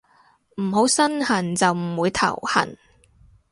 [0.59, 2.75] 唔好身痕就唔會頭痕